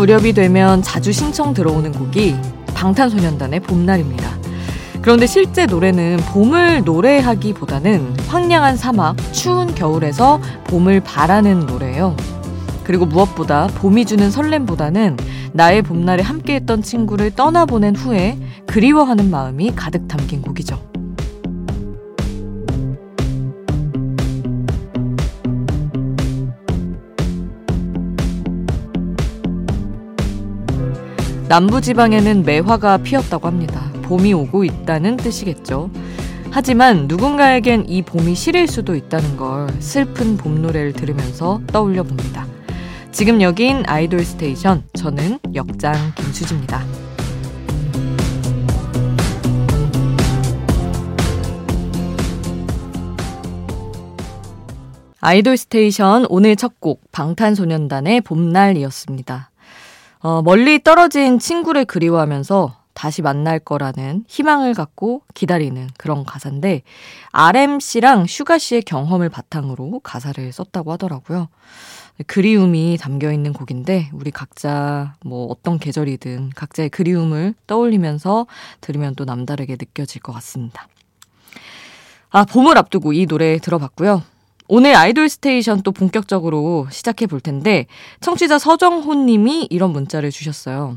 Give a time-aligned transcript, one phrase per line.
[0.00, 2.34] 무렵이 되면 자주 신청 들어오는 곡이
[2.74, 4.30] 방탄소년단의 봄날입니다.
[5.02, 12.16] 그런데 실제 노래는 봄을 노래하기보다는 황량한 사막, 추운 겨울에서 봄을 바라는 노래예요.
[12.82, 15.18] 그리고 무엇보다 봄이 주는 설렘보다는
[15.52, 18.38] 나의 봄날에 함께했던 친구를 떠나보낸 후에
[18.68, 20.80] 그리워하는 마음이 가득 담긴 곡이죠.
[31.50, 33.90] 남부지방에는 매화가 피었다고 합니다.
[34.02, 35.90] 봄이 오고 있다는 뜻이겠죠.
[36.52, 42.46] 하지만 누군가에겐 이 봄이 시릴 수도 있다는 걸 슬픈 봄 노래를 들으면서 떠올려 봅니다.
[43.10, 44.84] 지금 여긴 아이돌 스테이션.
[44.94, 46.84] 저는 역장 김수지입니다.
[55.20, 59.49] 아이돌 스테이션 오늘 첫 곡 방탄소년단의 봄날이었습니다.
[60.22, 66.82] 어, 멀리 떨어진 친구를 그리워하면서 다시 만날 거라는 희망을 갖고 기다리는 그런 가사인데
[67.32, 71.48] RM씨랑 슈가씨의 경험을 바탕으로 가사를 썼다고 하더라고요.
[72.26, 78.46] 그리움이 담겨 있는 곡인데 우리 각자 뭐 어떤 계절이든 각자의 그리움을 떠올리면서
[78.82, 80.86] 들으면 또 남다르게 느껴질 것 같습니다.
[82.28, 84.22] 아, 봄을 앞두고 이 노래 들어봤고요.
[84.72, 87.86] 오늘 아이돌 스테이션 또 본격적으로 시작해 볼 텐데
[88.20, 90.96] 청취자 서정호 님이 이런 문자를 주셨어요.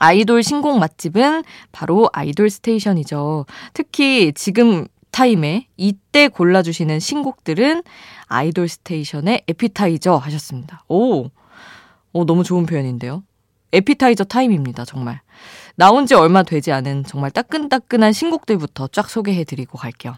[0.00, 3.46] 아이돌 신곡 맛집은 바로 아이돌 스테이션이죠.
[3.74, 7.84] 특히 지금 타임에 이때 골라주시는 신곡들은
[8.26, 10.82] 아이돌 스테이션의 appetizer 하셨습니다.
[10.88, 11.30] 오,
[12.12, 13.22] 오 너무 좋은 표현인데요.
[13.70, 15.20] appetizer 타임입니다, 정말.
[15.76, 20.16] 나온 지 얼마 되지 않은 정말 따끈따끈한 신곡들부터 쫙 소개해드리고 갈게요.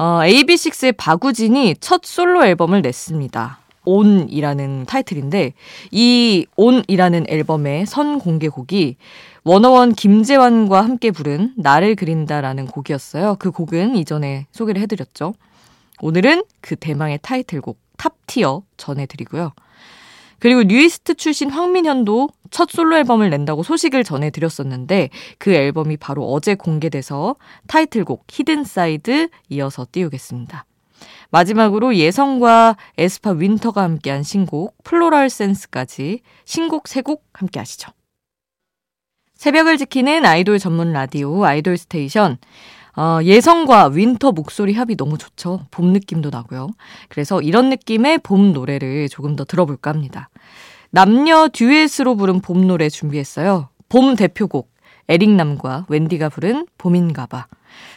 [0.00, 3.58] 어, AB6IX의 박우진이 첫 솔로 앨범을 냈습니다.
[3.84, 5.52] oWn이라는 타이틀인데
[5.90, 8.96] 이 oWn이라는 앨범의 선 공개곡이
[9.44, 13.36] 워너원 김재환과 함께 부른 나를 그린다라는 곡이었어요.
[13.38, 15.34] 그 곡은 이전에 소개를 해드렸죠.
[16.00, 19.52] 오늘은 그 대망의 타이틀곡 Top Tier 전해드리고요.
[20.40, 27.36] 그리고 뉴이스트 출신 황민현도 첫 솔로 앨범을 낸다고 소식을 전해드렸었는데 그 앨범이 바로 어제 공개돼서
[27.68, 30.64] 타이틀곡 Hidden Side 이어서 띄우겠습니다.
[31.30, 37.92] 마지막으로 예성과 에스파 윈터가 함께한 신곡 Floral Sense까지 신곡 세 곡 함께 하시죠.
[39.34, 42.38] 새벽을 지키는 아이돌 전문 라디오 아이돌 스테이션.
[43.00, 45.60] 어, 예성과 윈터 목소리 합이 너무 좋죠.
[45.70, 46.68] 봄 느낌도 나고요.
[47.08, 50.28] 그래서 이런 느낌의 봄 노래를 조금 더 들어볼까 합니다.
[50.90, 53.70] 남녀 듀엣으로 부른 봄 노래 준비했어요.
[53.88, 54.70] 봄 대표곡
[55.08, 57.46] 에릭남과 웬디가 부른 봄인가봐.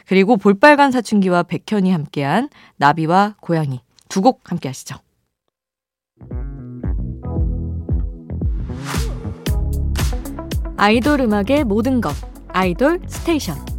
[0.07, 2.47] 그리고 볼빨간 사춘기와 백현이 함께한
[2.77, 4.95] 나비와 고양이 두 곡 함께 하시죠.
[10.77, 12.13] 아이돌 음악의 모든 것
[12.47, 13.72] 아이돌 스테이션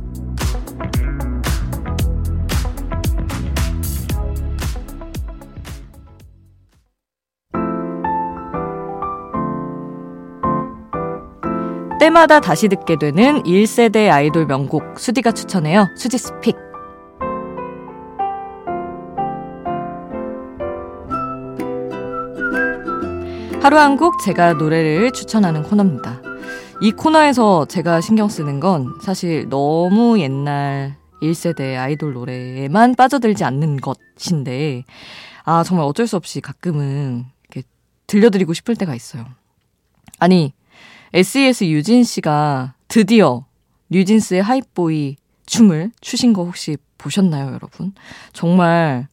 [11.99, 15.89] 때마다 다시 듣게 되는 1세대 아이돌 명곡 수디가 추천해요.
[15.97, 16.57] 수지 스픽.
[23.63, 26.21] 하루 한 곡 제가 노래를 추천하는 코너입니다.
[26.83, 34.85] 이 코너에서 제가 신경 쓰는 건 사실 너무 옛날 1세대 아이돌 노래에만 빠져들지 않는 것인데,
[35.45, 37.67] 아, 정말 어쩔 수 없이 가끔은 이렇게
[38.07, 39.25] 들려드리고 싶을 때가 있어요.
[40.19, 40.53] 아니,
[41.15, 43.45] SES 유진 씨가 드디어
[43.91, 45.15] 뉴진스의 하이보이
[45.47, 47.93] 춤을 추신 거 혹시 보셨나요, 여러분?
[48.33, 49.07] 정말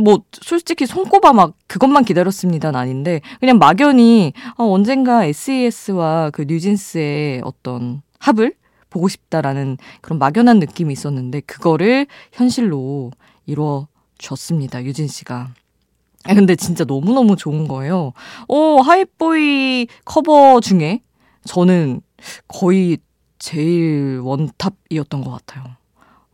[0.00, 8.02] 뭐 솔직히 손꼽아 막 그것만 기다렸습니다는 아닌데 그냥 막연히 어, 언젠가 SES와 그 뉴진스의 어떤
[8.20, 8.54] 합을
[8.88, 13.10] 보고 싶다라는 그런 막연한 느낌이 있었는데 그거를 현실로
[13.46, 13.88] 이루어
[14.18, 14.84] 줬습니다.
[14.84, 15.48] 유진 씨가.
[16.26, 18.12] 근데 진짜 너무너무 좋은 거예요.
[18.46, 21.00] 어, Hype Boy 커버 중에
[21.44, 22.00] 저는
[22.48, 22.98] 거의
[23.38, 25.64] 제일 원탑이었던 것 같아요.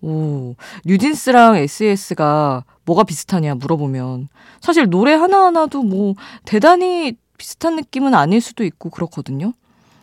[0.03, 0.55] 오,
[0.87, 4.29] 뉴진스랑 SES가 뭐가 비슷하냐 물어보면
[4.61, 6.15] 사실 노래 하나하나도 뭐
[6.45, 9.53] 대단히 비슷한 느낌은 아닐 수도 있고 그렇거든요.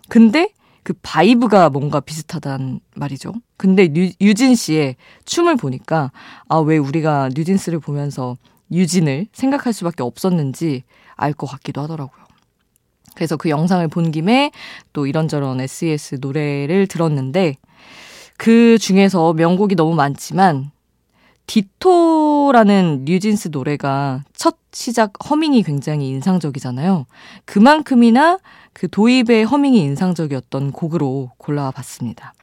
[0.10, 0.50] 근데
[0.84, 3.34] 그 vibe가 뭔가 비슷하단 말이죠.
[3.58, 4.96] 근데 유, 유진 씨의
[5.26, 6.12] 춤을 보니까
[6.48, 8.38] 아, 왜 우리가 뉴진스를 보면서
[8.72, 10.84] 유진을 생각할 수밖에 없었는지
[11.16, 12.27] 알 것 같기도 하더라고요.
[13.18, 14.52] 그래서 그 영상을 본 김에
[14.94, 17.56] 또 이런저런 SES 노래를 들었는데
[18.38, 20.70] 그 중에서 명곡이 너무 많지만
[21.48, 27.08] 디토라는 뉴진스 노래가 첫 시작 허밍이 굉장히 인상적이잖아요.
[27.46, 28.38] 그만큼이나
[28.74, 32.36] 그 도입의 허밍이 인상적이었던 곡으로 골라와 봤습니다.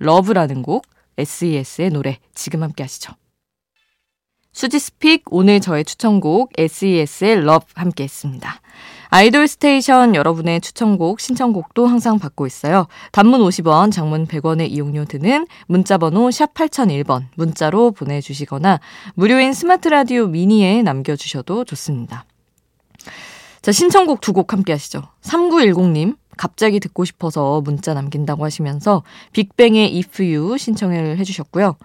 [0.00, 0.84] Love라는 곡,
[1.16, 3.14] SES의 노래 지금 함께 하시죠.
[4.52, 8.60] 수지's Pick 오늘 저의 추천곡 SES의 Love 함께 했습니다.
[9.12, 12.86] 아이돌 스테이션 여러분의 추천곡, 신청곡도 항상 받고 있어요.
[13.10, 18.78] 단문 50원, 장문 100원의 이용료 드는 문자번호 샵 8001번 문자로 보내주시거나
[19.14, 22.24] 무료인 스마트 라디오 미니에 남겨주셔도 좋습니다.
[23.62, 25.02] 자, 신청곡 두 곡 함께 하시죠.
[25.22, 29.02] 3910님, 갑자기 듣고 싶어서 문자 남긴다고 하시면서
[29.32, 31.76] 빅뱅의 If You 신청을 해주셨고요.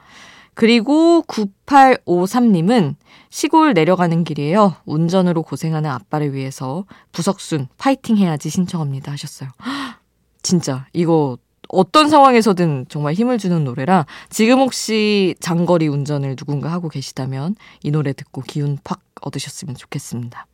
[0.55, 2.95] 그리고 9853님은
[3.29, 4.75] 시골 내려가는 길이에요.
[4.85, 9.49] 운전으로 고생하는 아빠를 위해서 부석순 파이팅 해야지 신청합니다 하셨어요.
[10.41, 11.37] 진짜 이거
[11.67, 18.13] 어떤 상황에서든 정말 힘을 주는 노래라 지금 혹시 장거리 운전을 누군가 하고 계시다면 이 노래
[18.13, 20.47] 듣고 기운 팍 얻으셨으면 좋겠습니다.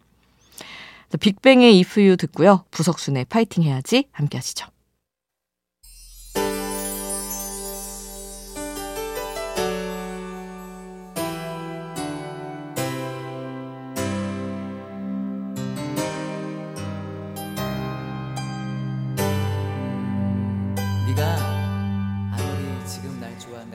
[1.19, 2.63] 빅뱅의 If You 듣고요.
[2.71, 4.67] 부석순의 파이팅 해야지 함께 하시죠.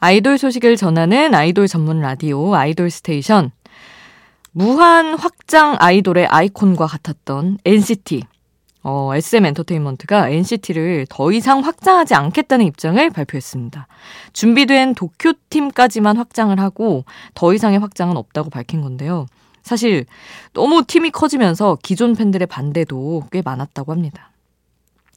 [0.00, 3.50] 아이돌 소식을 전하는 아이돌 전문 라디오 아이돌 스테이션.
[4.52, 8.22] 무한 확장 아이돌의 아이콘과 같았던 NCT.
[8.84, 13.88] 어, SM 엔터테인먼트가 NCT를 더 이상 확장하지 않겠다는 입장을 발표했습니다.
[14.32, 17.04] 준비된 도쿄팀까지만 확장을 하고
[17.34, 19.26] 더 이상의 확장은 없다고 밝힌 건데요.
[19.62, 20.06] 사실
[20.52, 24.30] 너무 팀이 커지면서 기존 팬들의 반대도 꽤 많았다고 합니다.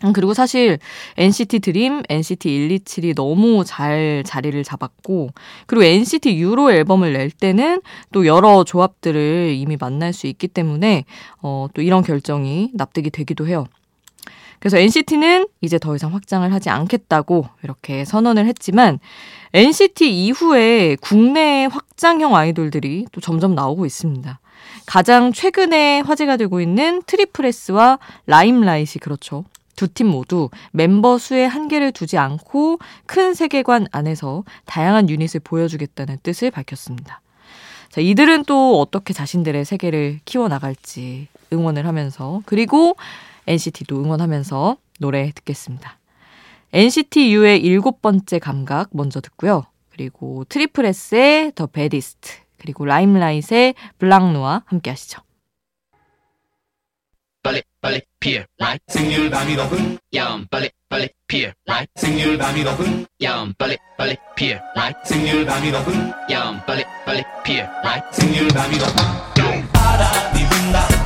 [0.04, 0.80] 음, 그리고 사실
[1.18, 5.30] NCT 드림, NCT 127이 너무 잘 자리를 잡았고,
[5.68, 7.82] 그리고 NCT 유로 앨범을 낼 때는
[8.12, 11.06] 또 여러 조합들을 이미 만날 수 있기 때문에,
[11.42, 13.66] 어, 또 이런 결정이 납득이 되기도 해요.
[14.60, 19.00] 그래서 NCT는 이제 더 이상 확장을 하지 않겠다고 이렇게 선언을 했지만,
[19.54, 24.40] NCT 이후에 국내 확장형 아이돌들이 또 점점 나오고 있습니다.
[24.86, 29.46] 가장 최근에 화제가 되고 있는 트리플스와 라임라이트 그렇죠.
[29.82, 36.52] 두 팀 모두 멤버 수에 한계를 두지 않고 큰 세계관 안에서 다양한 유닛을 보여주겠다는 뜻을
[36.52, 37.22] 밝혔습니다.
[37.90, 42.96] 자, 이들은 또 어떻게 자신들의 세계를 키워나갈지 응원을 하면서 그리고
[43.48, 45.98] NCT도 응원하면서 노래 듣겠습니다.
[46.74, 49.66] NCT U의 일곱 번째 감각 먼저 듣고요.
[49.90, 52.30] 그리고 트리플 S의 The Baddest
[52.60, 55.22] 그리고 라임라이트의 Blanc Noir 함께 하시죠.
[57.82, 63.54] 빨리 피어 라이 생률 밤이 높은 야음 빨리 빨리 피어 라이 생률 밤이 높은 야음
[63.58, 69.68] 빨리 빨리 피어 라이 생률 밤이 높은 야음 빨리 빨리 피어 라이 생률 밤이 높은
[69.74, 71.01] 바람이 분다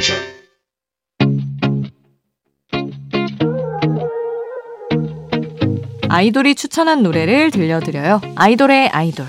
[0.00, 0.16] 스테이션
[6.08, 8.20] 아이돌이 추천한 노래를 들려드려요.
[8.34, 9.26] 아이돌의 아이돌.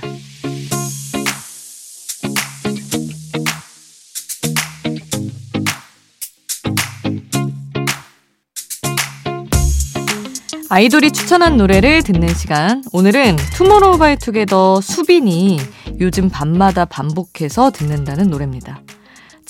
[10.70, 12.82] 아이돌이 추천한 노래를 듣는 시간.
[12.94, 15.60] 오늘은 투모로우 바이 투게더 수빈이
[16.00, 18.82] 요즘 밤마다 반복해서 듣는다는 노래입니다.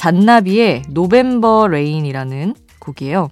[0.02, 3.30] 잔나비의 November Rain이라는 곡이에요.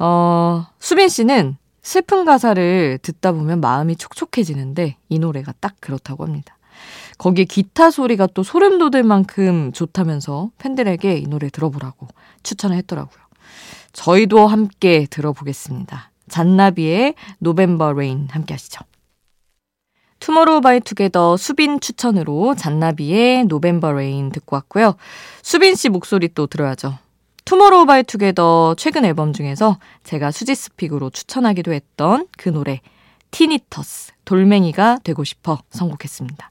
[0.00, 6.58] 어, 수빈 씨는 슬픈 가사를 듣다 보면 마음이 촉촉해지는데 이 노래가 딱 그렇다고 합니다.
[7.18, 12.08] 거기에 기타 소리가 또 소름 돋을 만큼 좋다면서 팬들에게 이 노래 들어보라고
[12.42, 13.22] 추천을 했더라고요.
[13.92, 16.10] 저희도 함께 들어보겠습니다.
[16.28, 18.80] 잔나비의 November Rain 함께 하시죠.
[20.20, 24.94] 투모로우 바이 투게더 수빈 추천으로 잔나비의 November Rain 듣고 왔고요.
[25.42, 26.98] 수빈 씨 목소리 또 들어야죠.
[27.44, 32.80] 투모로우 바이 투게더 최근 앨범 중에서 제가 수지's Pick으로 추천하기도 했던 그 노래
[33.32, 36.50] Tinnitus, 돌멩이가 되고 싶어 선곡했습니다.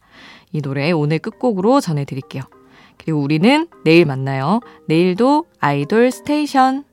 [0.51, 2.43] 이 노래 오늘 끝곡으로 전해드릴게요.
[2.98, 4.60] 그리고 우리는 내일 만나요.
[4.88, 6.84] 내일도 아이돌 스테이션.